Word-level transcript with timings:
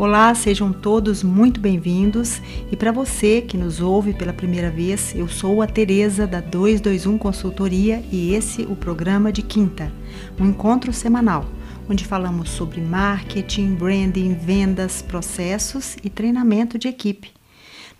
Olá, 0.00 0.34
sejam 0.34 0.72
todos 0.72 1.22
muito 1.22 1.60
bem-vindos. 1.60 2.40
E 2.72 2.74
para 2.74 2.90
você 2.90 3.42
que 3.42 3.58
nos 3.58 3.82
ouve 3.82 4.14
pela 4.14 4.32
primeira 4.32 4.70
vez, 4.70 5.14
eu 5.14 5.28
sou 5.28 5.60
a 5.60 5.66
Teresa 5.66 6.26
da 6.26 6.40
221 6.40 7.18
Consultoria 7.18 8.02
e 8.10 8.34
esse 8.34 8.62
o 8.62 8.74
programa 8.74 9.30
de 9.30 9.42
quinta, 9.42 9.92
um 10.40 10.46
encontro 10.46 10.90
semanal 10.90 11.44
onde 11.86 12.06
falamos 12.06 12.48
sobre 12.48 12.80
marketing, 12.80 13.74
branding, 13.74 14.32
vendas, 14.32 15.02
processos 15.02 15.98
e 16.02 16.08
treinamento 16.08 16.78
de 16.78 16.88
equipe. 16.88 17.30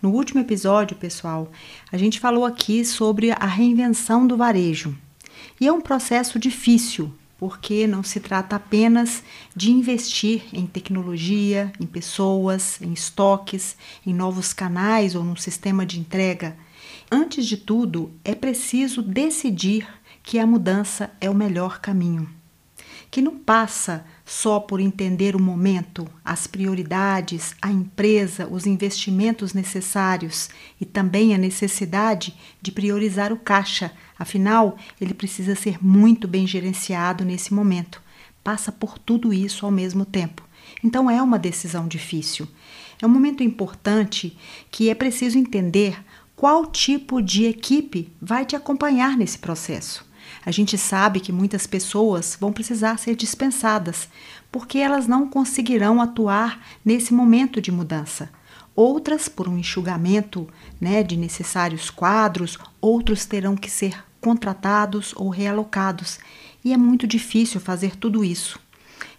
No 0.00 0.10
último 0.10 0.40
episódio, 0.40 0.96
pessoal, 0.96 1.52
a 1.92 1.98
gente 1.98 2.18
falou 2.18 2.46
aqui 2.46 2.82
sobre 2.82 3.30
a 3.30 3.44
reinvenção 3.44 4.26
do 4.26 4.38
varejo. 4.38 4.96
E 5.60 5.66
é 5.66 5.72
um 5.72 5.82
processo 5.82 6.38
difícil, 6.38 7.12
porque 7.40 7.86
não 7.86 8.02
se 8.02 8.20
trata 8.20 8.56
apenas 8.56 9.24
de 9.56 9.70
investir 9.70 10.42
em 10.52 10.66
tecnologia, 10.66 11.72
em 11.80 11.86
pessoas, 11.86 12.78
em 12.82 12.92
estoques, 12.92 13.78
em 14.06 14.12
novos 14.12 14.52
canais 14.52 15.14
ou 15.14 15.24
num 15.24 15.36
sistema 15.36 15.86
de 15.86 15.98
entrega. 15.98 16.54
Antes 17.10 17.46
de 17.46 17.56
tudo, 17.56 18.12
é 18.22 18.34
preciso 18.34 19.00
decidir 19.00 19.88
que 20.22 20.38
a 20.38 20.46
mudança 20.46 21.10
é 21.18 21.30
o 21.30 21.34
melhor 21.34 21.80
caminho. 21.80 22.28
Que 23.10 23.20
não 23.20 23.36
passa 23.36 24.04
só 24.24 24.60
por 24.60 24.78
entender 24.78 25.34
o 25.34 25.42
momento, 25.42 26.06
as 26.24 26.46
prioridades, 26.46 27.56
a 27.60 27.70
empresa, 27.70 28.46
os 28.46 28.66
investimentos 28.66 29.52
necessários 29.52 30.48
e 30.80 30.84
também 30.84 31.34
a 31.34 31.38
necessidade 31.38 32.34
de 32.62 32.70
priorizar 32.70 33.32
o 33.32 33.36
caixa. 33.36 33.92
Afinal, 34.16 34.76
ele 35.00 35.12
precisa 35.12 35.56
ser 35.56 35.84
muito 35.84 36.28
bem 36.28 36.46
gerenciado 36.46 37.24
nesse 37.24 37.52
momento. 37.52 38.00
Passa 38.44 38.70
por 38.70 38.98
tudo 38.98 39.32
isso 39.32 39.66
ao 39.66 39.72
mesmo 39.72 40.04
tempo. 40.04 40.48
Então 40.84 41.10
é 41.10 41.20
uma 41.20 41.38
decisão 41.38 41.88
difícil. 41.88 42.46
É 43.02 43.06
um 43.06 43.10
momento 43.10 43.42
importante 43.42 44.36
que 44.70 44.90
é 44.90 44.94
preciso 44.94 45.38
entender 45.38 45.98
qual 46.36 46.66
tipo 46.66 47.20
de 47.20 47.44
equipe 47.44 48.12
vai 48.20 48.46
te 48.46 48.56
acompanhar 48.56 49.16
nesse 49.16 49.38
processo. 49.38 50.08
A 50.44 50.50
gente 50.50 50.78
sabe 50.78 51.20
que 51.20 51.32
muitas 51.32 51.66
pessoas 51.66 52.36
vão 52.40 52.52
precisar 52.52 52.98
ser 52.98 53.14
dispensadas, 53.14 54.08
porque 54.50 54.78
elas 54.78 55.06
não 55.06 55.28
conseguirão 55.28 56.00
atuar 56.00 56.64
nesse 56.84 57.12
momento 57.12 57.60
de 57.60 57.70
mudança. 57.70 58.30
Outras 58.74 59.28
por 59.28 59.48
um 59.48 59.58
enxugamento 59.58 60.48
né, 60.80 61.02
de 61.02 61.16
necessários 61.16 61.90
quadros, 61.90 62.58
outros 62.80 63.26
terão 63.26 63.56
que 63.56 63.70
ser 63.70 64.02
contratados 64.20 65.12
ou 65.16 65.28
realocados. 65.28 66.18
E 66.64 66.72
é 66.72 66.76
muito 66.76 67.06
difícil 67.06 67.60
fazer 67.60 67.96
tudo 67.96 68.24
isso. 68.24 68.58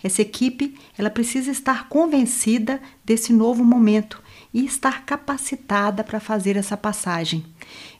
Essa 0.03 0.21
equipe 0.23 0.75
ela 0.97 1.09
precisa 1.09 1.51
estar 1.51 1.87
convencida 1.87 2.81
desse 3.05 3.31
novo 3.31 3.63
momento 3.63 4.21
e 4.53 4.65
estar 4.65 5.05
capacitada 5.05 6.03
para 6.03 6.19
fazer 6.19 6.57
essa 6.57 6.75
passagem. 6.75 7.43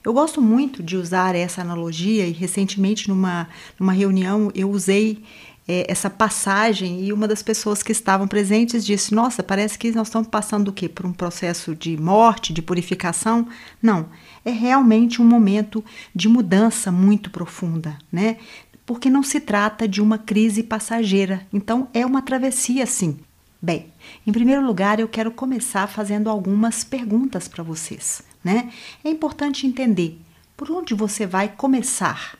Eu 0.04 0.12
gosto 0.12 0.42
muito 0.42 0.82
de 0.82 0.96
usar 0.96 1.34
essa 1.34 1.62
analogia 1.62 2.26
e 2.26 2.32
recentemente 2.32 3.08
numa, 3.08 3.48
numa 3.78 3.92
reunião 3.92 4.50
eu 4.54 4.70
usei 4.70 5.22
é, 5.66 5.86
essa 5.90 6.10
passagem 6.10 7.04
e 7.04 7.12
uma 7.12 7.28
das 7.28 7.42
pessoas 7.42 7.82
que 7.82 7.92
estavam 7.92 8.26
presentes 8.26 8.84
disse: 8.84 9.14
Nossa, 9.14 9.42
parece 9.42 9.78
que 9.78 9.92
nós 9.92 10.08
estamos 10.08 10.28
passando 10.28 10.68
o 10.68 10.72
quê? 10.72 10.88
Por 10.88 11.06
um 11.06 11.12
processo 11.12 11.74
de 11.74 11.96
morte, 11.96 12.52
de 12.52 12.60
purificação? 12.60 13.46
Não, 13.80 14.08
é 14.44 14.50
realmente 14.50 15.22
um 15.22 15.24
momento 15.24 15.84
de 16.14 16.28
mudança 16.28 16.90
muito 16.90 17.30
profunda, 17.30 17.96
né? 18.10 18.36
Porque 18.84 19.08
não 19.08 19.22
se 19.22 19.40
trata 19.40 19.86
de 19.86 20.02
uma 20.02 20.18
crise 20.18 20.62
passageira, 20.62 21.46
então 21.52 21.88
é 21.94 22.04
uma 22.04 22.20
travessia 22.20 22.84
sim. 22.84 23.18
Bem, 23.60 23.91
em 24.26 24.32
primeiro 24.32 24.64
lugar, 24.64 25.00
eu 25.00 25.08
quero 25.08 25.30
começar 25.30 25.86
fazendo 25.86 26.30
algumas 26.30 26.84
perguntas 26.84 27.48
para 27.48 27.62
vocês, 27.62 28.22
né? 28.42 28.70
É 29.04 29.10
importante 29.10 29.66
entender 29.66 30.20
por 30.56 30.70
onde 30.70 30.94
você 30.94 31.26
vai 31.26 31.48
começar. 31.48 32.36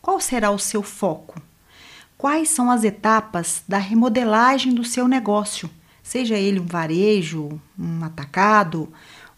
Qual 0.00 0.20
será 0.20 0.50
o 0.50 0.58
seu 0.58 0.82
foco? 0.82 1.40
Quais 2.16 2.48
são 2.48 2.70
as 2.70 2.84
etapas 2.84 3.62
da 3.66 3.78
remodelagem 3.78 4.74
do 4.74 4.84
seu 4.84 5.06
negócio? 5.08 5.68
Seja 6.02 6.38
ele 6.38 6.60
um 6.60 6.66
varejo, 6.66 7.60
um 7.78 8.04
atacado 8.04 8.92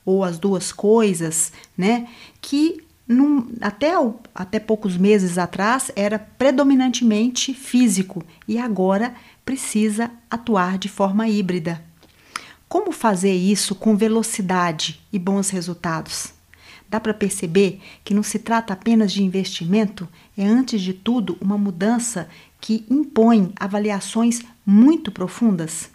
ou 0.04 0.22
as 0.22 0.38
duas 0.38 0.70
coisas, 0.70 1.52
né? 1.76 2.08
Que 2.40 2.84
num, 3.06 3.48
até, 3.60 3.92
até 4.34 4.58
poucos 4.58 4.96
meses 4.96 5.36
atrás 5.36 5.90
era 5.94 6.18
predominantemente 6.18 7.52
físico 7.52 8.24
e 8.48 8.58
agora 8.58 9.14
precisa 9.44 10.10
atuar 10.30 10.78
de 10.78 10.88
forma 10.88 11.28
híbrida. 11.28 11.84
Como 12.68 12.90
fazer 12.90 13.34
isso 13.34 13.74
com 13.74 13.96
velocidade 13.96 15.00
e 15.12 15.18
bons 15.18 15.50
resultados? 15.50 16.32
Dá 16.88 17.00
para 17.00 17.14
perceber 17.14 17.80
que 18.04 18.14
não 18.14 18.22
se 18.22 18.38
trata 18.38 18.72
apenas 18.72 19.12
de 19.12 19.22
investimento, 19.22 20.08
é 20.36 20.44
antes 20.44 20.80
de 20.80 20.92
tudo 20.92 21.36
uma 21.40 21.58
mudança 21.58 22.28
que 22.60 22.84
impõe 22.88 23.52
avaliações 23.58 24.42
muito 24.64 25.10
profundas? 25.10 25.90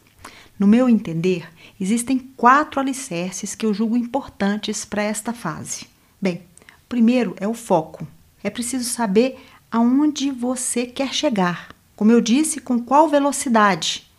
No 0.58 0.68
meu 0.68 0.90
entender, 0.90 1.48
existem 1.80 2.20
quatro 2.36 2.80
alicerces 2.80 3.56
que 3.56 3.66
eu 3.66 3.74
julgo 3.74 3.96
importantes 3.96 4.84
para 4.84 5.02
esta 5.02 5.31
fase. 5.31 5.88
Bem, 6.22 6.42
primeiro 6.90 7.34
é 7.40 7.48
o 7.48 7.54
foco. 7.54 8.06
É 8.44 8.50
preciso 8.50 8.90
saber 8.90 9.40
aonde 9.72 10.31
você 10.31 10.86
quer 10.86 11.14
chegar. 11.14 11.70
Como 12.00 12.14
eu 12.14 12.22
disse, 12.22 12.62
com 12.62 12.80
qual 12.80 13.10
velocidade? 13.10 14.10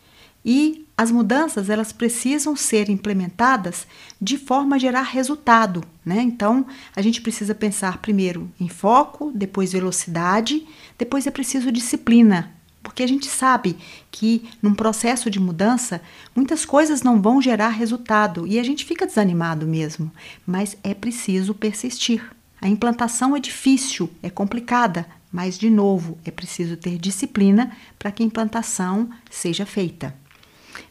E 0.45 0.85
as 0.95 1.09
mudanças 1.09 1.67
elas 1.67 1.91
precisam 1.91 2.55
ser 2.55 2.91
implementadas 2.91 3.87
de 4.21 4.37
forma 4.37 4.75
a 4.75 4.79
gerar 4.79 5.01
resultado, 5.01 5.83
né? 6.05 6.21
Então 6.21 6.67
a 6.95 7.01
gente 7.01 7.19
precisa 7.21 7.55
pensar 7.55 7.97
primeiro 7.97 8.47
em 8.59 8.69
foco, 8.69 9.31
depois 9.33 9.73
velocidade, 9.73 10.63
depois 10.95 11.25
é 11.25 11.31
preciso 11.31 11.71
disciplina, 11.71 12.51
porque 12.83 13.01
a 13.01 13.07
gente 13.07 13.25
sabe 13.25 13.75
que 14.11 14.47
num 14.61 14.75
processo 14.75 15.27
de 15.27 15.39
mudança 15.39 16.03
muitas 16.35 16.63
coisas 16.65 17.01
não 17.01 17.19
vão 17.19 17.41
gerar 17.41 17.69
resultado 17.69 18.45
e 18.45 18.59
a 18.59 18.63
gente 18.63 18.85
fica 18.85 19.07
desanimado 19.07 19.65
mesmo, 19.65 20.11
mas 20.45 20.77
é 20.83 20.93
preciso 20.93 21.55
persistir. 21.55 22.23
A 22.61 22.69
implantação 22.69 23.35
é 23.35 23.39
difícil, 23.39 24.07
é 24.21 24.29
complicada, 24.29 25.03
mas, 25.31 25.57
de 25.57 25.69
novo, 25.69 26.17
é 26.25 26.31
preciso 26.31 26.75
ter 26.75 26.97
disciplina 26.97 27.71
para 27.97 28.11
que 28.11 28.21
a 28.21 28.25
implantação 28.25 29.09
seja 29.29 29.65
feita. 29.65 30.13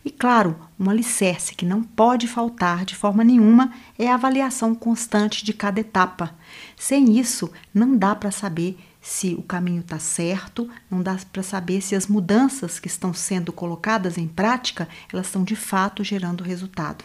E, 0.04 0.10
claro, 0.10 0.58
um 0.78 0.88
alicerce 0.88 1.54
que 1.54 1.66
não 1.66 1.82
pode 1.82 2.26
faltar 2.26 2.84
de 2.84 2.94
forma 2.94 3.22
nenhuma 3.22 3.72
é 3.98 4.08
a 4.08 4.14
avaliação 4.14 4.74
constante 4.74 5.44
de 5.44 5.52
cada 5.52 5.80
etapa. 5.80 6.34
Sem 6.76 7.18
isso, 7.18 7.50
não 7.72 7.96
dá 7.96 8.14
para 8.14 8.30
saber 8.30 8.78
se 9.00 9.34
o 9.34 9.42
caminho 9.42 9.80
está 9.80 9.98
certo, 9.98 10.68
não 10.90 11.02
dá 11.02 11.18
para 11.32 11.42
saber 11.42 11.80
se 11.80 11.94
as 11.94 12.06
mudanças 12.06 12.78
que 12.78 12.88
estão 12.88 13.14
sendo 13.14 13.52
colocadas 13.52 14.18
em 14.18 14.28
prática 14.28 14.88
elas 15.12 15.26
estão 15.26 15.42
de 15.42 15.56
fato 15.56 16.04
gerando 16.04 16.44
resultado. 16.44 17.04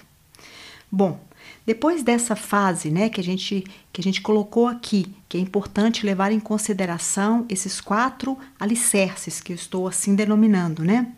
Bom, 0.92 1.20
depois 1.66 2.04
dessa 2.04 2.36
fase, 2.36 2.92
né, 2.92 3.10
que 3.10 3.20
a 3.20 3.24
gente 3.24 3.64
que 3.92 4.00
a 4.00 4.04
gente 4.04 4.22
colocou 4.22 4.68
aqui, 4.68 5.08
que 5.28 5.38
é 5.38 5.40
importante 5.40 6.06
levar 6.06 6.32
em 6.32 6.40
consideração 6.40 7.46
esses 7.50 7.82
quatro 7.82 8.38
alicerces 8.60 9.42
que 9.42 9.54
eu 9.54 9.56
estou 9.56 9.88
assim 9.88 10.16
denominando, 10.16 10.84
né? 10.84 11.12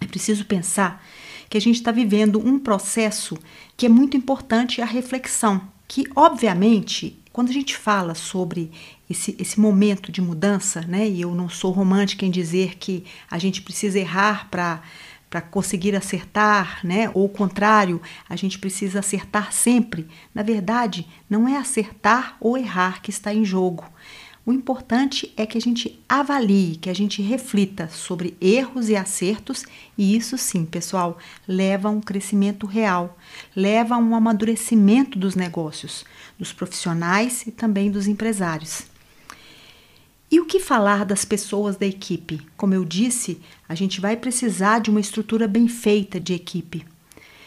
É 0.00 0.06
preciso 0.06 0.44
pensar 0.44 1.04
que 1.48 1.56
a 1.56 1.60
gente 1.60 1.76
está 1.76 1.90
vivendo 1.90 2.38
um 2.38 2.58
processo 2.58 3.38
que 3.76 3.86
é 3.86 3.88
muito 3.88 4.16
importante 4.16 4.80
a 4.80 4.84
reflexão, 4.84 5.60
que 5.88 6.04
obviamente 6.14 7.18
quando 7.32 7.50
a 7.50 7.52
gente 7.52 7.76
fala 7.76 8.14
sobre 8.14 8.70
esse, 9.08 9.36
esse 9.38 9.60
momento 9.60 10.10
de 10.10 10.20
mudança, 10.20 10.80
né, 10.82 11.08
e 11.08 11.20
eu 11.20 11.34
não 11.34 11.48
sou 11.48 11.70
romântica 11.70 12.26
em 12.26 12.30
dizer 12.30 12.76
que 12.78 13.04
a 13.30 13.38
gente 13.38 13.62
precisa 13.62 13.98
errar 13.98 14.48
para 14.50 14.82
para 15.28 15.40
conseguir 15.40 15.94
acertar, 15.94 16.80
né? 16.84 17.10
Ou 17.14 17.26
o 17.26 17.28
contrário, 17.28 18.00
a 18.28 18.36
gente 18.36 18.58
precisa 18.58 19.00
acertar 19.00 19.52
sempre. 19.52 20.08
Na 20.34 20.42
verdade, 20.42 21.06
não 21.28 21.48
é 21.48 21.56
acertar 21.56 22.36
ou 22.40 22.56
errar 22.56 23.02
que 23.02 23.10
está 23.10 23.32
em 23.32 23.44
jogo. 23.44 23.84
O 24.48 24.52
importante 24.52 25.30
é 25.36 25.44
que 25.44 25.58
a 25.58 25.60
gente 25.60 26.02
avalie, 26.08 26.76
que 26.76 26.88
a 26.88 26.94
gente 26.94 27.20
reflita 27.20 27.86
sobre 27.88 28.34
erros 28.40 28.88
e 28.88 28.96
acertos, 28.96 29.66
e 29.96 30.16
isso 30.16 30.38
sim, 30.38 30.64
pessoal, 30.64 31.18
leva 31.46 31.88
a 31.88 31.90
um 31.90 32.00
crescimento 32.00 32.66
real, 32.66 33.18
leva 33.54 33.96
a 33.96 33.98
um 33.98 34.16
amadurecimento 34.16 35.18
dos 35.18 35.34
negócios, 35.34 36.02
dos 36.38 36.50
profissionais 36.50 37.46
e 37.46 37.50
também 37.50 37.90
dos 37.90 38.06
empresários. 38.06 38.86
E 40.30 40.40
o 40.40 40.44
que 40.44 40.60
falar 40.60 41.06
das 41.06 41.24
pessoas 41.24 41.76
da 41.76 41.86
equipe? 41.86 42.46
Como 42.56 42.74
eu 42.74 42.84
disse, 42.84 43.40
a 43.66 43.74
gente 43.74 43.98
vai 43.98 44.14
precisar 44.14 44.78
de 44.80 44.90
uma 44.90 45.00
estrutura 45.00 45.48
bem 45.48 45.68
feita 45.68 46.20
de 46.20 46.34
equipe. 46.34 46.84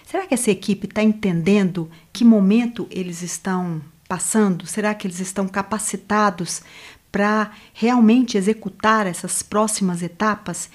Será 0.03 0.25
que 0.25 0.33
essa 0.33 0.49
equipe 0.49 0.87
está 0.87 1.03
entendendo 1.03 1.89
que 2.11 2.25
momento 2.25 2.87
eles 2.89 3.21
estão 3.21 3.81
passando? 4.07 4.65
Será 4.65 4.95
que 4.95 5.05
eles 5.05 5.19
estão 5.19 5.47
capacitados 5.47 6.63
para 7.11 7.51
realmente 7.71 8.35
executar 8.35 9.05
essas 9.05 9.43
próximas 9.43 10.01
etapas? 10.01 10.67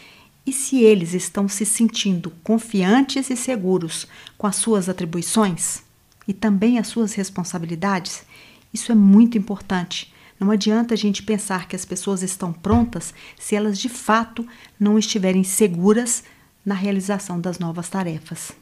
E 0.47 0.53
se 0.53 0.83
eles 0.85 1.13
estão 1.13 1.49
se 1.49 1.67
sentindo 1.67 2.31
confiantes 2.45 3.31
e 3.31 3.37
seguros 3.37 4.07
com 4.39 4.47
as 4.47 4.55
suas 4.55 4.89
atribuições 4.89 5.83
e 6.29 6.33
também 6.33 6.79
as 6.79 6.87
suas 6.87 7.15
responsabilidades, 7.15 8.25
isso 8.73 8.93
é 8.93 8.95
muito 8.95 9.37
importante. 9.37 10.15
Não 10.39 10.51
adianta 10.51 10.95
a 10.95 10.97
gente 10.97 11.23
pensar 11.23 11.67
que 11.67 11.75
as 11.75 11.85
pessoas 11.85 12.23
estão 12.23 12.53
prontas 12.53 13.15
se 13.39 13.55
elas 13.55 13.79
de 13.79 13.89
fato 13.89 14.47
não 14.79 14.99
estiverem 14.99 15.43
seguras 15.43 16.25
na 16.65 16.75
realização 16.75 17.41
das 17.41 17.59
novas 17.59 17.89
tarefas. 17.89 18.53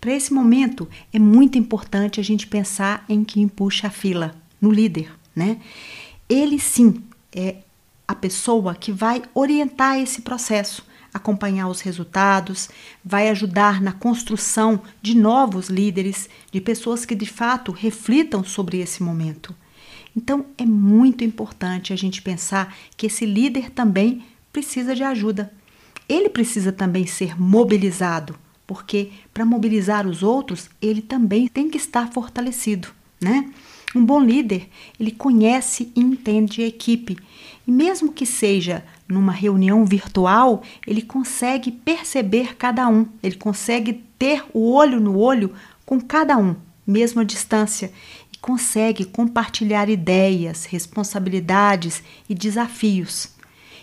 Para 0.00 0.12
esse 0.12 0.34
momento, 0.34 0.88
é 1.12 1.18
muito 1.18 1.56
importante 1.56 2.18
a 2.18 2.24
gente 2.24 2.46
pensar 2.46 3.04
em 3.08 3.22
quem 3.22 3.46
puxa 3.46 3.86
a 3.86 3.90
fila, 3.90 4.34
no 4.60 4.70
líder, 4.70 5.12
né? 5.34 5.60
Ele 6.28 6.58
sim 6.58 7.02
é 7.32 7.56
a 8.06 8.14
pessoa 8.14 8.74
que 8.74 8.92
vai 8.92 9.22
orientar 9.34 9.98
esse 9.98 10.22
processo, 10.22 10.84
acompanhar 11.14 11.68
os 11.68 11.80
resultados, 11.80 12.68
vai 13.04 13.28
ajudar 13.28 13.80
na 13.80 13.92
construção 13.92 14.80
de 15.00 15.16
novos 15.16 15.68
líderes, 15.68 16.28
de 16.50 16.60
pessoas 16.60 17.04
que 17.04 17.14
de 17.14 17.26
fato 17.26 17.70
reflitam 17.70 18.42
sobre 18.42 18.78
esse 18.78 19.02
momento. 19.02 19.54
Então 20.16 20.46
é 20.58 20.66
muito 20.66 21.24
importante 21.24 21.92
a 21.92 21.96
gente 21.96 22.22
pensar 22.22 22.74
que 22.96 23.06
esse 23.06 23.24
líder 23.24 23.70
também 23.70 24.22
precisa 24.52 24.94
de 24.94 25.02
ajuda. 25.02 25.52
Ele 26.08 26.28
precisa 26.28 26.70
também 26.72 27.06
ser 27.06 27.40
mobilizado, 27.40 28.34
porque 28.66 29.10
para 29.32 29.46
mobilizar 29.46 30.06
os 30.06 30.22
outros, 30.22 30.68
ele 30.80 31.00
também 31.00 31.48
tem 31.48 31.70
que 31.70 31.78
estar 31.78 32.12
fortalecido, 32.12 32.88
né? 33.20 33.50
Um 33.94 34.04
bom 34.04 34.20
líder, 34.20 34.68
ele 34.98 35.10
conhece 35.10 35.92
e 35.94 36.00
entende 36.00 36.62
a 36.62 36.66
equipe. 36.66 37.18
E 37.66 37.70
mesmo 37.70 38.12
que 38.12 38.24
seja 38.24 38.84
numa 39.06 39.32
reunião 39.32 39.84
virtual, 39.84 40.62
ele 40.86 41.02
consegue 41.02 41.70
perceber 41.70 42.56
cada 42.56 42.88
um, 42.88 43.06
ele 43.22 43.36
consegue 43.36 44.02
ter 44.18 44.44
o 44.52 44.72
olho 44.72 44.98
no 44.98 45.18
olho 45.18 45.52
com 45.84 46.00
cada 46.00 46.38
um, 46.38 46.56
mesmo 46.86 47.20
à 47.20 47.24
distância, 47.24 47.92
consegue 48.42 49.04
compartilhar 49.04 49.88
ideias, 49.88 50.64
responsabilidades 50.64 52.02
e 52.28 52.34
desafios. 52.34 53.28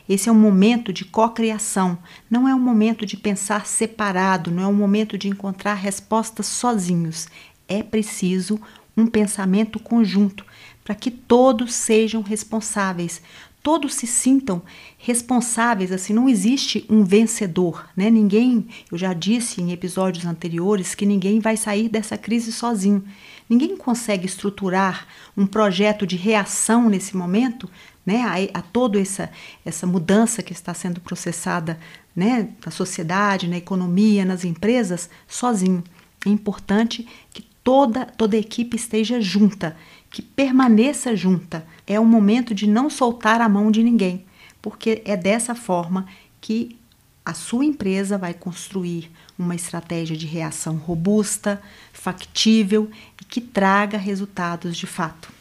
Esse 0.07 0.27
é 0.27 0.31
um 0.31 0.39
momento 0.39 0.91
de 0.91 1.05
cocriação, 1.05 1.97
não 2.29 2.47
é 2.47 2.53
um 2.53 2.59
momento 2.59 3.05
de 3.05 3.15
pensar 3.15 3.65
separado, 3.65 4.51
não 4.51 4.63
é 4.63 4.67
um 4.67 4.73
momento 4.73 5.17
de 5.17 5.29
encontrar 5.29 5.75
respostas 5.75 6.45
sozinhos. 6.47 7.27
É 7.67 7.81
preciso 7.81 8.59
um 8.97 9.07
pensamento 9.07 9.79
conjunto 9.79 10.45
para 10.83 10.95
que 10.95 11.09
todos 11.09 11.73
sejam 11.73 12.21
responsáveis, 12.21 13.21
todos 13.61 13.93
se 13.93 14.07
sintam 14.07 14.61
responsáveis, 14.97 15.91
assim, 15.91 16.11
não 16.11 16.27
existe 16.27 16.85
um 16.89 17.03
vencedor, 17.03 17.87
né? 17.95 18.09
Ninguém, 18.09 18.67
eu 18.91 18.97
já 18.97 19.13
disse 19.13 19.61
em 19.61 19.71
episódios 19.71 20.25
anteriores 20.25 20.95
que 20.95 21.05
ninguém 21.05 21.39
vai 21.39 21.55
sair 21.55 21.87
dessa 21.87 22.17
crise 22.17 22.51
sozinho. 22.51 23.03
Ninguém 23.49 23.75
consegue 23.75 24.27
estruturar 24.27 25.07
um 25.35 25.47
projeto 25.47 26.05
de 26.05 26.15
reação 26.15 26.87
nesse 26.87 27.17
momento 27.17 27.67
né, 28.05 28.49
a, 28.53 28.59
a 28.59 28.61
toda 28.61 29.01
essa, 29.01 29.31
essa 29.65 29.87
mudança 29.87 30.43
que 30.43 30.53
está 30.53 30.73
sendo 30.73 31.01
processada 31.01 31.79
né, 32.15 32.49
na 32.63 32.71
sociedade, 32.71 33.47
na 33.47 33.57
economia, 33.57 34.23
nas 34.23 34.45
empresas, 34.45 35.09
sozinho. 35.27 35.83
É 36.25 36.29
importante 36.29 37.07
que 37.33 37.43
toda, 37.63 38.05
toda 38.05 38.35
a 38.35 38.39
equipe 38.39 38.75
esteja 38.75 39.19
junta, 39.19 39.75
que 40.11 40.21
permaneça 40.21 41.15
junta. 41.15 41.65
É 41.87 41.99
o 41.99 42.05
momento 42.05 42.53
de 42.53 42.67
não 42.67 42.89
soltar 42.89 43.41
a 43.41 43.49
mão 43.49 43.71
de 43.71 43.83
ninguém, 43.83 44.25
porque 44.61 45.01
é 45.05 45.17
dessa 45.17 45.55
forma 45.55 46.07
que 46.41 46.77
a 47.25 47.33
sua 47.33 47.65
empresa 47.65 48.17
vai 48.17 48.33
construir 48.33 49.11
uma 49.39 49.55
estratégia 49.55 50.17
de 50.17 50.27
reação 50.27 50.75
robusta, 50.75 51.61
factível 51.93 52.91
e 53.19 53.23
que 53.23 53.39
traga 53.39 53.97
resultados 53.97 54.75
de 54.75 54.85
fato. 54.85 55.31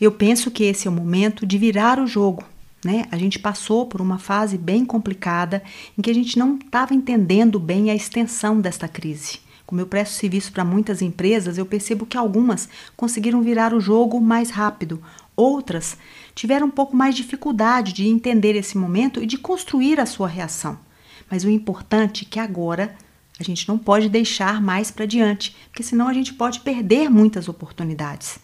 Eu 0.00 0.10
penso 0.10 0.50
que 0.50 0.64
esse 0.64 0.88
é 0.88 0.90
o 0.90 0.94
momento 0.94 1.46
de 1.46 1.56
virar 1.56 2.00
o 2.00 2.06
jogo. 2.06 2.44
Né? 2.84 3.06
A 3.12 3.16
gente 3.16 3.38
passou 3.38 3.86
por 3.86 4.00
uma 4.00 4.18
fase 4.18 4.58
bem 4.58 4.84
complicada 4.84 5.62
em 5.96 6.02
que 6.02 6.10
a 6.10 6.14
gente 6.14 6.36
não 6.36 6.56
estava 6.56 6.92
entendendo 6.92 7.60
bem 7.60 7.90
a 7.90 7.94
extensão 7.94 8.60
desta 8.60 8.88
crise. 8.88 9.38
Como 9.64 9.80
eu 9.80 9.86
presto 9.86 10.14
serviço 10.14 10.52
para 10.52 10.64
muitas 10.64 11.00
empresas, 11.00 11.56
eu 11.56 11.64
percebo 11.64 12.04
que 12.04 12.16
algumas 12.16 12.68
conseguiram 12.96 13.40
virar 13.40 13.72
o 13.72 13.80
jogo 13.80 14.20
mais 14.20 14.50
rápido, 14.50 15.00
outras 15.36 15.96
tiveram 16.34 16.66
um 16.66 16.70
pouco 16.70 16.96
mais 16.96 17.14
de 17.14 17.22
dificuldade 17.22 17.92
de 17.92 18.08
entender 18.08 18.56
esse 18.56 18.76
momento 18.76 19.22
e 19.22 19.26
de 19.26 19.38
construir 19.38 20.00
a 20.00 20.06
sua 20.06 20.26
reação. 20.26 20.78
Mas 21.30 21.44
o 21.44 21.50
importante 21.50 22.26
é 22.26 22.30
que 22.30 22.40
agora 22.40 22.94
a 23.42 23.44
gente 23.44 23.68
não 23.68 23.76
pode 23.76 24.08
deixar 24.08 24.62
mais 24.62 24.90
para 24.90 25.04
diante, 25.04 25.54
porque 25.68 25.82
senão 25.82 26.08
a 26.08 26.14
gente 26.14 26.32
pode 26.32 26.60
perder 26.60 27.10
muitas 27.10 27.48
oportunidades. 27.48 28.38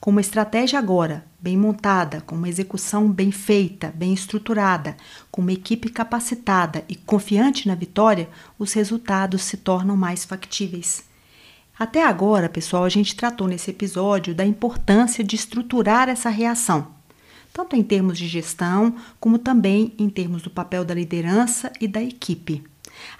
Com 0.00 0.10
uma 0.10 0.20
estratégia 0.20 0.78
agora 0.80 1.24
bem 1.40 1.56
montada, 1.56 2.20
com 2.22 2.34
uma 2.34 2.48
execução 2.48 3.08
bem 3.08 3.30
feita, 3.30 3.92
bem 3.94 4.12
estruturada, 4.12 4.96
com 5.30 5.40
uma 5.42 5.52
equipe 5.52 5.88
capacitada 5.88 6.84
e 6.88 6.96
confiante 6.96 7.68
na 7.68 7.74
vitória, 7.76 8.28
os 8.58 8.72
resultados 8.72 9.42
se 9.42 9.56
tornam 9.56 9.96
mais 9.96 10.24
factíveis. 10.24 11.04
Até 11.78 12.04
agora, 12.04 12.48
pessoal, 12.48 12.84
a 12.84 12.88
gente 12.88 13.14
tratou 13.14 13.46
nesse 13.46 13.70
episódio 13.70 14.34
da 14.34 14.44
importância 14.44 15.22
de 15.22 15.36
estruturar 15.36 16.08
essa 16.08 16.30
reação, 16.30 16.88
tanto 17.52 17.76
em 17.76 17.82
termos 17.82 18.18
de 18.18 18.26
gestão, 18.26 18.96
como 19.20 19.38
também 19.38 19.92
em 19.98 20.08
termos 20.08 20.42
do 20.42 20.50
papel 20.50 20.84
da 20.84 20.94
liderança 20.94 21.72
e 21.80 21.86
da 21.86 22.02
equipe. 22.02 22.64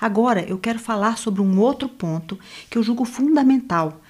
Agora 0.00 0.42
eu 0.48 0.58
quero 0.58 0.78
falar 0.78 1.18
sobre 1.18 1.40
um 1.40 1.58
outro 1.58 1.88
ponto 1.88 2.38
que 2.68 2.78
eu 2.78 2.82
julgo 2.82 3.04
fundamental, 3.04 4.00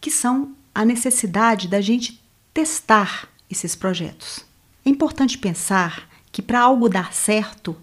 que 0.00 0.10
são 0.10 0.54
a 0.74 0.84
necessidade 0.84 1.68
da 1.68 1.80
gente 1.80 2.22
testar 2.54 3.28
esses 3.50 3.74
projetos. 3.74 4.44
É 4.84 4.90
importante 4.90 5.36
pensar 5.36 6.08
que 6.32 6.40
para 6.40 6.60
algo 6.60 6.88
dar 6.88 7.12
certo, 7.12 7.76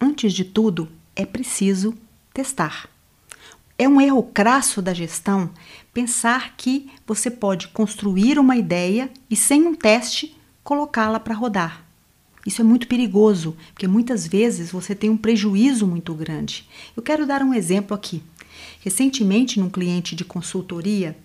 antes 0.00 0.32
de 0.32 0.44
tudo, 0.44 0.88
é 1.14 1.24
preciso 1.24 1.94
testar. 2.32 2.88
É 3.78 3.88
um 3.88 4.00
erro 4.00 4.22
crasso 4.22 4.80
da 4.80 4.94
gestão 4.94 5.50
pensar 5.92 6.54
que 6.56 6.90
você 7.06 7.30
pode 7.30 7.68
construir 7.68 8.38
uma 8.38 8.56
ideia 8.56 9.10
e, 9.28 9.36
sem 9.36 9.66
um 9.66 9.74
teste, 9.74 10.36
colocá-la 10.62 11.20
para 11.20 11.34
rodar. 11.34 11.84
Isso 12.44 12.60
é 12.60 12.64
muito 12.64 12.88
perigoso, 12.88 13.56
porque 13.72 13.86
muitas 13.86 14.26
vezes 14.26 14.70
você 14.72 14.94
tem 14.94 15.08
um 15.10 15.16
prejuízo 15.16 15.86
muito 15.86 16.12
grande. 16.14 16.66
Eu 16.96 17.02
quero 17.02 17.26
dar 17.26 17.42
um 17.42 17.54
exemplo 17.54 17.94
aqui. 17.94 18.22
Recentemente, 18.80 19.60
num 19.60 19.70
cliente 19.70 20.16
de 20.16 20.24
consultoria, 20.24 21.16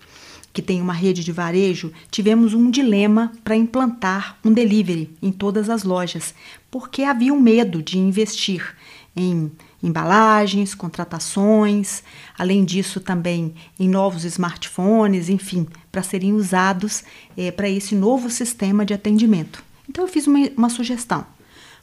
que 0.54 0.62
tem 0.62 0.82
uma 0.82 0.94
rede 0.94 1.24
de 1.24 1.32
varejo, 1.32 1.92
tivemos 2.10 2.54
um 2.54 2.70
dilema 2.72 3.32
para 3.44 3.56
implantar 3.56 4.38
um 4.44 4.52
delivery 4.52 5.10
em 5.22 5.32
todas 5.32 5.70
as 5.70 5.84
lojas, 5.84 6.34
porque 6.72 7.04
havia 7.04 7.34
um 7.34 7.40
medo 7.40 7.82
de 7.82 7.98
investir 7.98 8.76
em 9.16 9.52
embalagens, 9.82 10.74
contratações, 10.74 12.04
além 12.38 12.66
disso 12.66 13.00
também 13.00 13.54
em 13.80 13.88
novos 13.88 14.24
smartphones, 14.24 15.30
enfim, 15.30 15.68
para 15.92 16.02
serem 16.02 16.34
usados 16.34 17.04
é, 17.36 17.52
para 17.52 17.70
esse 17.70 17.96
novo 17.96 18.30
sistema 18.30 18.86
de 18.86 18.94
atendimento. 18.94 19.67
Então 19.90 20.04
eu 20.04 20.08
fiz 20.08 20.28
uma, 20.28 20.40
uma 20.56 20.70
sugestão. 20.70 21.26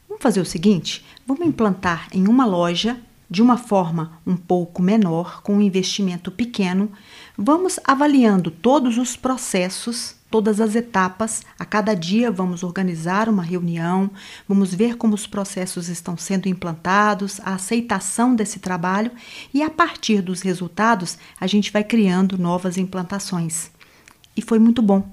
Vamos 0.08 0.22
fazer 0.22 0.40
o 0.40 0.46
seguinte: 0.46 1.04
vamos 1.26 1.46
implantar 1.46 2.08
em 2.12 2.28
uma 2.28 2.44
loja 2.44 3.00
de 3.30 3.42
uma 3.42 3.56
forma 3.56 4.20
um 4.26 4.36
pouco 4.36 4.82
menor, 4.82 5.42
com 5.42 5.56
um 5.56 5.60
investimento 5.60 6.30
pequeno, 6.30 6.90
vamos 7.36 7.80
avaliando 7.84 8.50
todos 8.50 8.98
os 8.98 9.16
processos, 9.16 10.14
todas 10.30 10.60
as 10.60 10.74
etapas. 10.76 11.42
A 11.58 11.64
cada 11.64 11.94
dia 11.94 12.30
vamos 12.30 12.62
organizar 12.62 13.28
uma 13.28 13.42
reunião, 13.42 14.10
vamos 14.46 14.74
ver 14.74 14.96
como 14.96 15.14
os 15.14 15.26
processos 15.26 15.88
estão 15.88 16.16
sendo 16.16 16.48
implantados, 16.48 17.40
a 17.40 17.54
aceitação 17.54 18.36
desse 18.36 18.60
trabalho 18.60 19.10
e 19.52 19.62
a 19.62 19.70
partir 19.70 20.20
dos 20.20 20.42
resultados 20.42 21.18
a 21.40 21.46
gente 21.46 21.72
vai 21.72 21.82
criando 21.82 22.38
novas 22.38 22.76
implantações. 22.76 23.70
E 24.36 24.42
foi 24.42 24.58
muito 24.58 24.82
bom 24.82 25.12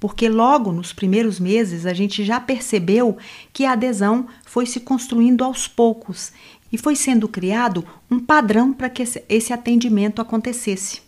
porque 0.00 0.28
logo 0.28 0.72
nos 0.72 0.92
primeiros 0.92 1.38
meses 1.38 1.84
a 1.84 1.92
gente 1.92 2.24
já 2.24 2.40
percebeu 2.40 3.18
que 3.52 3.66
a 3.66 3.72
adesão 3.72 4.26
foi 4.44 4.64
se 4.64 4.80
construindo 4.80 5.44
aos 5.44 5.68
poucos 5.68 6.32
e 6.72 6.78
foi 6.78 6.96
sendo 6.96 7.28
criado 7.28 7.84
um 8.10 8.18
padrão 8.18 8.72
para 8.72 8.88
que 8.88 9.04
esse 9.28 9.52
atendimento 9.52 10.22
acontecesse. 10.22 11.02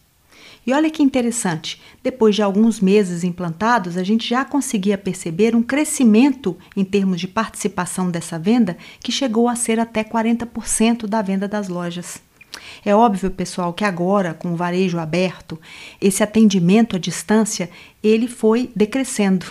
E 0.65 0.73
olha 0.73 0.91
que 0.91 1.03
interessante, 1.03 1.81
depois 2.05 2.37
de 2.37 2.43
alguns 2.43 2.79
meses 2.79 3.25
implantados, 3.25 3.97
a 3.97 4.05
gente 4.05 4.29
já 4.29 4.45
conseguia 4.45 4.97
perceber 4.97 5.57
um 5.57 5.63
crescimento 5.63 6.57
em 6.77 6.85
termos 6.85 7.21
de 7.21 7.27
participação 7.27 8.11
dessa 8.11 8.39
venda 8.39 8.77
que 9.01 9.11
chegou 9.11 9.49
a 9.49 9.57
ser 9.57 9.81
até 9.81 10.05
40% 10.05 11.07
da 11.07 11.21
venda 11.21 11.49
das 11.49 11.69
lojas. 11.69 12.23
É 12.85 12.95
óbvio, 12.95 13.31
pessoal, 13.31 13.73
que 13.73 13.85
agora, 13.85 14.35
com 14.35 14.53
o 14.53 14.57
varejo 14.57 14.99
aberto, 14.99 15.59
esse 16.01 16.23
atendimento 16.23 16.97
à 16.97 16.99
distância, 16.99 17.71
ele 18.03 18.29
foi 18.29 18.71
decrescendo. 18.75 19.47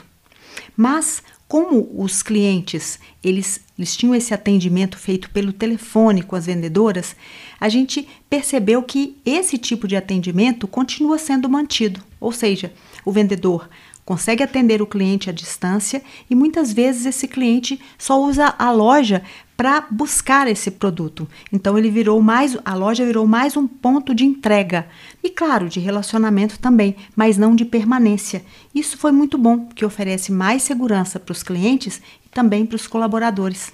Mas 0.76 1.24
como 1.52 1.90
os 2.02 2.24
clientes 2.24 2.98
eles, 3.22 3.60
eles 3.78 3.98
tinham 3.98 4.16
esse 4.16 4.34
atendimento 4.34 4.98
feito 4.98 5.30
pelo 5.32 5.52
telefone 5.52 6.24
com 6.24 6.34
as 6.34 6.46
vendedoras, 6.46 7.14
a 7.60 7.68
gente 7.68 8.08
percebeu 8.30 8.82
que 8.82 9.18
esse 9.26 9.58
tipo 9.58 9.86
de 9.86 9.98
atendimento 9.98 10.66
continua 10.66 11.18
sendo 11.18 11.50
mantido, 11.50 12.02
ou 12.22 12.32
seja, 12.32 12.72
o 13.04 13.12
vendedor 13.12 13.68
consegue 14.06 14.42
atender 14.42 14.82
o 14.82 14.88
cliente 14.88 15.30
à 15.30 15.34
distância 15.34 16.02
e 16.30 16.36
muitas 16.36 16.72
vezes 16.72 17.06
esse 17.06 17.28
cliente 17.28 17.80
só 17.98 18.22
usa 18.22 18.56
a 18.58 18.72
loja 18.72 19.22
para 19.62 19.86
buscar 19.92 20.48
esse 20.48 20.72
produto. 20.72 21.28
Então 21.54 21.78
ele 21.78 21.92
virou 21.92 22.20
mais, 22.20 22.58
a 22.66 22.74
loja 22.74 23.06
virou 23.06 23.28
mais 23.28 23.56
um 23.56 23.68
ponto 23.68 24.12
de 24.16 24.26
entrega 24.26 24.88
e 25.24 25.30
claro, 25.30 25.70
de 25.70 25.80
relacionamento 25.80 26.58
também, 26.58 26.96
mas 27.16 27.38
não 27.38 27.56
de 27.56 27.64
permanência. 27.64 28.44
Isso 28.74 28.98
foi 28.98 29.12
muito 29.12 29.38
bom, 29.38 29.60
porque 29.60 29.86
oferece 29.86 30.32
mais 30.32 30.64
segurança 30.64 31.20
para 31.20 31.32
os 31.32 31.44
clientes 31.44 32.02
e 32.26 32.30
também 32.30 32.66
para 32.66 32.76
os 32.76 32.88
colaboradores. 32.88 33.72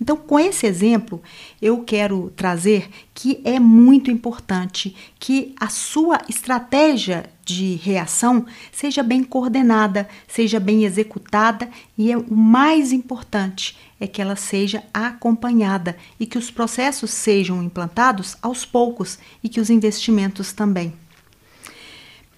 Então, 0.00 0.16
com 0.16 0.38
esse 0.38 0.66
exemplo, 0.66 1.22
eu 1.60 1.82
quero 1.82 2.32
trazer 2.36 2.88
que 3.14 3.40
é 3.44 3.58
muito 3.58 4.10
importante 4.10 4.94
que 5.18 5.54
a 5.58 5.68
sua 5.68 6.20
estratégia 6.28 7.24
de 7.44 7.76
reação 7.76 8.44
seja 8.72 9.02
bem 9.02 9.22
coordenada, 9.22 10.08
seja 10.26 10.58
bem 10.58 10.84
executada 10.84 11.68
e 11.96 12.10
é, 12.10 12.16
o 12.16 12.34
mais 12.34 12.92
importante 12.92 13.76
é 14.00 14.06
que 14.06 14.20
ela 14.20 14.34
seja 14.34 14.82
acompanhada 14.92 15.96
e 16.18 16.26
que 16.26 16.36
os 16.36 16.50
processos 16.50 17.12
sejam 17.12 17.62
implantados 17.62 18.36
aos 18.42 18.64
poucos 18.64 19.18
e 19.42 19.48
que 19.48 19.60
os 19.60 19.70
investimentos 19.70 20.52
também. 20.52 20.92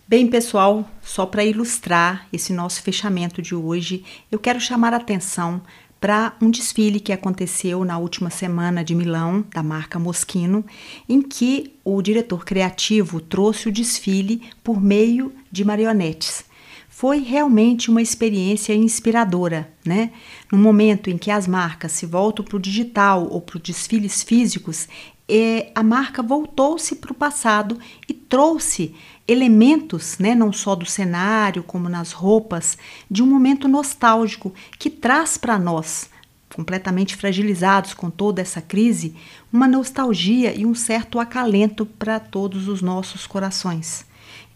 Bem, 0.06 0.26
pessoal, 0.26 0.88
só 1.02 1.26
para 1.26 1.44
ilustrar 1.44 2.26
esse 2.32 2.50
nosso 2.52 2.80
fechamento 2.80 3.42
de 3.42 3.54
hoje, 3.54 4.04
eu 4.32 4.38
quero 4.38 4.58
chamar 4.58 4.94
a 4.94 4.96
atenção 4.96 5.60
para 6.00 6.34
um 6.40 6.50
desfile 6.50 7.00
que 7.00 7.12
aconteceu 7.12 7.84
na 7.84 7.98
última 7.98 8.30
semana 8.30 8.84
de 8.84 8.94
Milão, 8.94 9.44
da 9.52 9.62
marca 9.62 9.98
Moschino, 9.98 10.64
em 11.08 11.20
que 11.20 11.72
o 11.84 12.00
diretor 12.00 12.44
criativo 12.44 13.20
trouxe 13.20 13.68
o 13.68 13.72
desfile 13.72 14.42
por 14.62 14.80
meio 14.80 15.32
de 15.50 15.64
marionetes. 15.64 16.44
Foi 16.88 17.20
realmente 17.20 17.90
uma 17.90 18.02
experiência 18.02 18.74
inspiradora, 18.74 19.72
né? 19.84 20.10
No 20.50 20.58
momento 20.58 21.10
em 21.10 21.16
que 21.16 21.30
as 21.30 21.46
marcas 21.46 21.92
se 21.92 22.06
voltam 22.06 22.44
para 22.44 22.56
o 22.56 22.60
digital 22.60 23.28
ou 23.30 23.40
para 23.40 23.56
os 23.56 23.62
desfiles 23.62 24.22
físicos, 24.22 24.88
é, 25.28 25.70
a 25.74 25.82
marca 25.82 26.22
voltou-se 26.22 26.96
para 26.96 27.12
o 27.12 27.14
passado 27.14 27.78
e 28.08 28.14
trouxe 28.14 28.94
elementos, 29.26 30.18
né, 30.18 30.34
não 30.34 30.52
só 30.52 30.74
do 30.74 30.86
cenário, 30.86 31.62
como 31.62 31.88
nas 31.88 32.12
roupas, 32.12 32.78
de 33.10 33.22
um 33.22 33.26
momento 33.26 33.68
nostálgico 33.68 34.54
que 34.78 34.88
traz 34.88 35.36
para 35.36 35.58
nós, 35.58 36.08
completamente 36.54 37.14
fragilizados 37.14 37.92
com 37.92 38.08
toda 38.08 38.40
essa 38.40 38.62
crise, 38.62 39.14
uma 39.52 39.68
nostalgia 39.68 40.54
e 40.54 40.64
um 40.64 40.74
certo 40.74 41.20
acalento 41.20 41.84
para 41.84 42.18
todos 42.18 42.68
os 42.68 42.80
nossos 42.80 43.26
corações. 43.26 44.06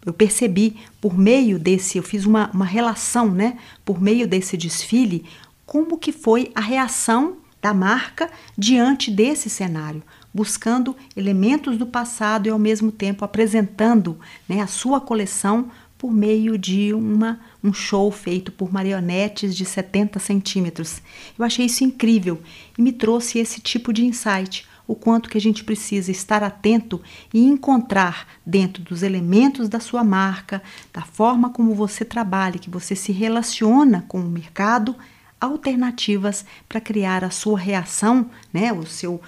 Eu 0.05 0.13
percebi 0.13 0.79
por 1.01 1.17
meio 1.17 1.59
desse, 1.59 1.99
eu 1.99 2.03
fiz 2.03 2.25
uma, 2.25 2.51
uma 2.53 2.65
relação, 2.65 3.31
né, 3.31 3.59
por 3.85 4.01
meio 4.01 4.27
desse 4.27 4.57
desfile, 4.57 5.27
como 5.67 5.99
que 5.99 6.13
foi 6.13 6.51
a 6.55 6.61
reação 6.61 7.37
da 7.61 7.73
marca 7.73 8.29
diante 8.59 9.11
desse 9.11 9.49
cenário, 9.49 10.03
buscando 10.33 10.97
elementos 11.17 11.77
do 11.77 11.87
passado 11.87 12.47
e 12.47 12.51
ao 12.51 12.59
mesmo 12.59 12.91
tempo 12.91 13.25
apresentando 13.25 14.19
né, 14.49 14.61
a 14.61 14.67
sua 14.67 15.01
coleção 15.01 15.71
por 16.03 16.13
meio 16.13 16.59
de 16.59 16.93
uma, 16.93 17.39
um 17.63 17.73
show 17.73 18.11
feito 18.11 18.51
por 18.51 18.73
marionetes 18.73 19.55
de 19.55 19.65
70 19.65 20.19
centímetros. 20.19 21.01
Eu 21.39 21.45
achei 21.45 21.67
isso 21.67 21.85
incrível 21.85 22.41
e 22.77 22.83
me 22.83 22.91
trouxe 22.91 23.39
esse 23.39 23.61
tipo 23.61 23.93
de 23.93 24.05
insight, 24.05 24.67
o 24.85 24.97
quanto 24.97 25.31
que 25.31 25.39
a 25.39 25.41
gente 25.41 25.63
precisa 25.63 26.11
estar 26.11 26.43
atento 26.43 27.01
e 27.33 27.45
encontrar 27.47 28.27
dentro 28.45 28.83
dos 28.83 29.05
elementos 29.05 29.69
da 29.69 29.79
sua 29.79 30.03
marca, 30.03 30.61
da 30.93 31.03
forma 31.03 31.51
como 31.51 31.73
você 31.73 32.05
trabalha, 32.05 32.59
que 32.59 32.69
você 32.69 32.97
se 32.97 33.13
relaciona 33.13 34.05
com 34.09 34.19
o 34.19 34.29
mercado, 34.29 34.97
alternativas 35.43 36.45
para 36.69 36.81
criar 36.81 37.25
a 37.25 37.31
sua 37.31 37.59
reação, 37.59 38.31
né, 38.53 38.73
o 38.73 38.87
seu, 38.87 39.21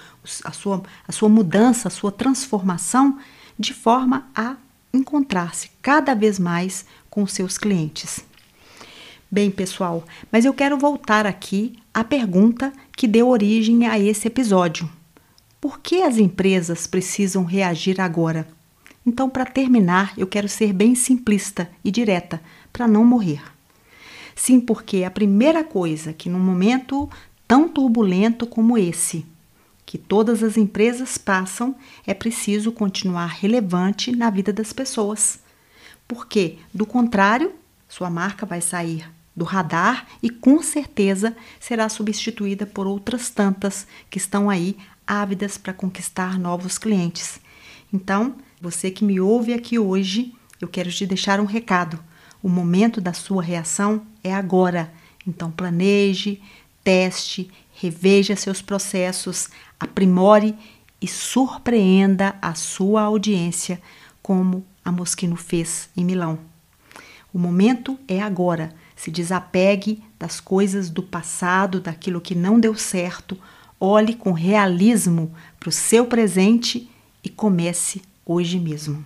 a, 0.43 0.51
sua, 0.51 0.81
a 1.05 1.11
sua 1.11 1.27
mudança, 1.27 1.89
a 1.89 1.91
sua 1.91 2.11
transformação, 2.11 3.19
de 3.59 3.73
forma 3.73 4.27
a 4.33 4.55
encontrar-se 4.93 5.69
cada 5.81 6.15
vez 6.15 6.39
mais 6.39 6.85
com 7.09 7.27
seus 7.27 7.57
clientes. 7.57 8.21
Bem, 9.29 9.51
pessoal, 9.51 10.05
mas 10.31 10.45
eu 10.45 10.53
quero 10.53 10.77
voltar 10.77 11.25
aqui 11.25 11.77
à 11.93 12.03
pergunta 12.03 12.71
que 12.95 13.07
deu 13.07 13.27
origem 13.27 13.85
a 13.85 13.99
esse 13.99 14.27
episódio. 14.27 14.89
Por 15.59 15.79
que 15.79 16.01
as 16.01 16.17
empresas 16.17 16.87
precisam 16.87 17.43
reagir 17.43 17.99
agora? 17.99 18.47
Então, 19.05 19.29
para 19.29 19.45
terminar, 19.45 20.13
eu 20.17 20.27
quero 20.27 20.47
ser 20.47 20.71
bem 20.71 20.95
simplista 20.95 21.69
e 21.83 21.91
direta, 21.91 22.41
para 22.71 22.87
não 22.87 23.03
morrer. 23.03 23.54
Sim, 24.35 24.59
porque 24.59 25.05
a 25.05 25.09
primeira 25.09 25.63
coisa 25.63 26.11
que 26.11 26.29
num 26.29 26.39
momento 26.39 27.09
tão 27.47 27.69
turbulento 27.69 28.45
como 28.45 28.77
esse, 28.77 29.25
que 29.85 29.97
todas 29.97 30.43
as 30.43 30.57
empresas 30.57 31.17
passam, 31.17 31.75
é 32.05 32.13
preciso 32.13 32.71
continuar 32.71 33.27
relevante 33.27 34.13
na 34.13 34.29
vida 34.29 34.51
das 34.51 34.73
pessoas. 34.73 35.39
Porque, 36.07 36.57
do 36.73 36.85
contrário, 36.85 37.53
sua 37.87 38.09
marca 38.09 38.45
vai 38.45 38.61
sair 38.61 39.09
do 39.35 39.45
radar 39.45 40.07
e 40.23 40.29
com 40.29 40.61
certeza 40.61 41.35
será 41.59 41.87
substituída 41.89 42.65
por 42.65 42.87
outras 42.87 43.29
tantas 43.29 43.85
que 44.09 44.17
estão 44.17 44.49
aí 44.49 44.77
ávidas 45.05 45.57
para 45.57 45.73
conquistar 45.73 46.39
novos 46.39 46.77
clientes. 46.77 47.39
Então, 47.93 48.35
você 48.59 48.89
que 48.89 49.03
me 49.03 49.19
ouve 49.19 49.53
aqui 49.53 49.77
hoje, 49.77 50.33
eu 50.59 50.67
quero 50.67 50.91
te 50.91 51.05
deixar 51.05 51.39
um 51.39 51.45
recado. 51.45 51.99
O 52.45 52.47
momento 52.47 53.01
da 53.01 53.11
sua 53.11 53.41
reação 53.41 54.05
é 54.23 54.31
agora. 54.31 54.93
Então 55.27 55.49
planeje, 55.49 56.39
teste, 56.83 57.49
reveja 57.73 58.35
seus 58.35 58.61
processos, 58.61 59.49
aprimore 59.79 60.53
e 61.01 61.07
surpreenda 61.07 62.35
a 62.39 62.53
sua 62.53 63.01
audiência, 63.01 63.81
como 64.21 64.63
a 64.85 64.91
Moschino 64.91 65.35
fez 65.35 65.89
em 65.97 66.05
Milão. 66.05 66.37
O 67.33 67.39
momento 67.39 67.97
é 68.07 68.21
agora. 68.21 68.75
Se 68.95 69.09
desapegue 69.09 70.03
das 70.19 70.39
coisas 70.39 70.91
do 70.91 71.01
passado, 71.01 71.79
daquilo 71.79 72.21
que 72.21 72.35
não 72.35 72.59
deu 72.59 72.75
certo. 72.75 73.35
Olhe 73.79 74.13
com 74.13 74.31
realismo 74.31 75.33
para 75.59 75.69
o 75.69 75.71
seu 75.71 76.05
presente 76.05 76.87
e 77.23 77.27
comece 77.27 78.03
hoje 78.23 78.59
mesmo. 78.59 79.03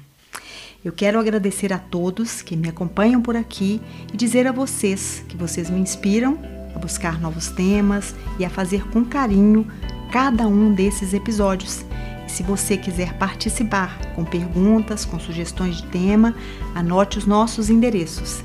Eu 0.84 0.92
quero 0.94 1.20
agradecer 1.20 1.74
a 1.74 1.78
todos 1.78 2.42
que 2.42 2.56
me 2.56 2.70
acompanham 2.70 3.22
por 3.22 3.36
aqui 3.36 3.82
e 4.14 4.18
dizer 4.18 4.48
a 4.48 4.52
vocês 4.52 5.24
que 5.28 5.36
vocês 5.36 5.70
me 5.70 5.80
inspiram 5.80 6.40
a 6.76 6.80
buscar 6.80 7.20
novos 7.20 7.50
temas 7.50 8.16
e 8.38 8.46
a 8.46 8.50
fazer 8.50 8.88
com 8.90 9.04
carinho 9.04 9.68
cada 10.12 10.48
um 10.48 10.74
desses 10.74 11.14
episódios. 11.14 11.86
E 12.26 12.32
se 12.32 12.44
você 12.44 12.78
quiser 12.78 13.14
participar 13.18 14.14
com 14.16 14.24
perguntas, 14.24 15.04
com 15.04 15.20
sugestões 15.20 15.78
de 15.78 15.88
tema, 15.88 16.36
anote 16.74 17.18
os 17.18 17.26
nossos 17.26 17.70
endereços. 17.70 18.42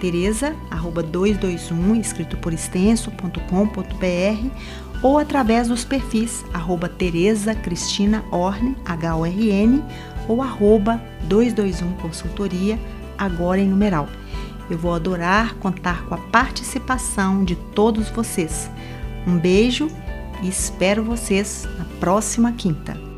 Tereza, 0.00 0.54
arroba 0.70 1.02
221, 1.02 1.96
escrito 1.96 2.36
por 2.36 2.52
extenso.com.br 2.52 3.38
ou 5.02 5.18
através 5.18 5.68
dos 5.68 5.84
perfis 5.84 6.44
arroba 6.52 6.88
Tereza 6.88 7.54
Cristina 7.54 8.24
Orne, 8.30 8.76
H-O-R-N, 8.84 9.82
ou 10.28 10.42
arroba 10.42 11.00
221 11.28 11.92
Consultoria, 11.94 12.78
agora 13.16 13.60
em 13.60 13.68
numeral. 13.68 14.08
Eu 14.70 14.78
vou 14.78 14.94
adorar 14.94 15.54
contar 15.56 16.04
com 16.04 16.14
a 16.14 16.18
participação 16.18 17.44
de 17.44 17.56
todos 17.56 18.08
vocês. 18.08 18.70
Um 19.26 19.38
beijo 19.38 19.88
e 20.42 20.48
espero 20.48 21.04
vocês 21.04 21.68
na 21.78 21.84
próxima 22.00 22.52
quinta. 22.52 23.11